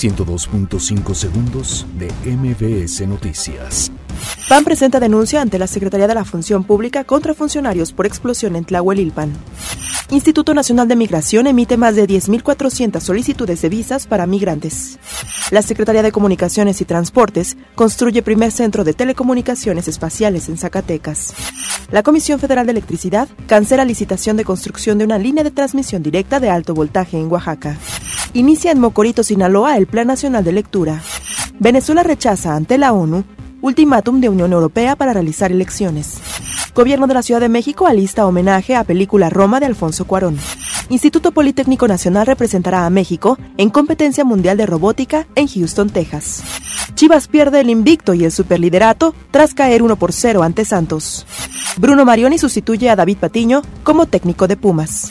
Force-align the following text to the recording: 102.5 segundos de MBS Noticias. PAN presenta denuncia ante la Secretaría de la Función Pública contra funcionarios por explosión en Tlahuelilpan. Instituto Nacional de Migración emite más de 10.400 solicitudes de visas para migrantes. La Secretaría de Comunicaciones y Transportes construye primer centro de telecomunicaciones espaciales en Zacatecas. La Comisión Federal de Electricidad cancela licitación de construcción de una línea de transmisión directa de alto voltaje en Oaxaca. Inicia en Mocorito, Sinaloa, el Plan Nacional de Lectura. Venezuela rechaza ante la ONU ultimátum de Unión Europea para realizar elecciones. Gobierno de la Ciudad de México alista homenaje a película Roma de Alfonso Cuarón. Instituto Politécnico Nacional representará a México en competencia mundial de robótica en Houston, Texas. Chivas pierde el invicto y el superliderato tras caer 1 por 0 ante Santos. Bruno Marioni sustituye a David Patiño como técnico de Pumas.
102.5 0.00 1.14
segundos 1.14 1.84
de 1.98 2.10
MBS 2.24 3.06
Noticias. 3.06 3.92
PAN 4.48 4.64
presenta 4.64 4.98
denuncia 4.98 5.42
ante 5.42 5.58
la 5.58 5.66
Secretaría 5.66 6.08
de 6.08 6.14
la 6.14 6.24
Función 6.24 6.64
Pública 6.64 7.04
contra 7.04 7.34
funcionarios 7.34 7.92
por 7.92 8.06
explosión 8.06 8.56
en 8.56 8.64
Tlahuelilpan. 8.64 9.30
Instituto 10.08 10.54
Nacional 10.54 10.88
de 10.88 10.96
Migración 10.96 11.46
emite 11.46 11.76
más 11.76 11.96
de 11.96 12.08
10.400 12.08 12.98
solicitudes 13.00 13.60
de 13.60 13.68
visas 13.68 14.06
para 14.06 14.26
migrantes. 14.26 14.98
La 15.50 15.60
Secretaría 15.60 16.02
de 16.02 16.12
Comunicaciones 16.12 16.80
y 16.80 16.86
Transportes 16.86 17.58
construye 17.74 18.22
primer 18.22 18.52
centro 18.52 18.84
de 18.84 18.94
telecomunicaciones 18.94 19.86
espaciales 19.86 20.48
en 20.48 20.56
Zacatecas. 20.56 21.34
La 21.90 22.02
Comisión 22.02 22.40
Federal 22.40 22.64
de 22.64 22.72
Electricidad 22.72 23.28
cancela 23.46 23.84
licitación 23.84 24.38
de 24.38 24.44
construcción 24.44 24.96
de 24.96 25.04
una 25.04 25.18
línea 25.18 25.44
de 25.44 25.50
transmisión 25.50 26.02
directa 26.02 26.40
de 26.40 26.48
alto 26.48 26.72
voltaje 26.72 27.18
en 27.18 27.30
Oaxaca. 27.30 27.76
Inicia 28.32 28.70
en 28.70 28.78
Mocorito, 28.78 29.24
Sinaloa, 29.24 29.76
el 29.76 29.88
Plan 29.88 30.06
Nacional 30.06 30.44
de 30.44 30.52
Lectura. 30.52 31.02
Venezuela 31.58 32.04
rechaza 32.04 32.54
ante 32.54 32.78
la 32.78 32.92
ONU 32.92 33.24
ultimátum 33.60 34.20
de 34.20 34.28
Unión 34.28 34.52
Europea 34.52 34.94
para 34.94 35.12
realizar 35.12 35.50
elecciones. 35.50 36.20
Gobierno 36.72 37.08
de 37.08 37.14
la 37.14 37.22
Ciudad 37.22 37.40
de 37.40 37.48
México 37.48 37.88
alista 37.88 38.26
homenaje 38.26 38.76
a 38.76 38.84
película 38.84 39.30
Roma 39.30 39.58
de 39.58 39.66
Alfonso 39.66 40.04
Cuarón. 40.06 40.38
Instituto 40.90 41.32
Politécnico 41.32 41.88
Nacional 41.88 42.24
representará 42.24 42.86
a 42.86 42.90
México 42.90 43.36
en 43.56 43.68
competencia 43.68 44.24
mundial 44.24 44.56
de 44.56 44.66
robótica 44.66 45.26
en 45.34 45.48
Houston, 45.48 45.90
Texas. 45.90 46.42
Chivas 46.94 47.26
pierde 47.26 47.60
el 47.60 47.70
invicto 47.70 48.14
y 48.14 48.24
el 48.24 48.30
superliderato 48.30 49.12
tras 49.32 49.54
caer 49.54 49.82
1 49.82 49.96
por 49.96 50.12
0 50.12 50.44
ante 50.44 50.64
Santos. 50.64 51.26
Bruno 51.78 52.04
Marioni 52.04 52.38
sustituye 52.38 52.90
a 52.90 52.96
David 52.96 53.18
Patiño 53.18 53.62
como 53.82 54.06
técnico 54.06 54.46
de 54.46 54.56
Pumas. 54.56 55.10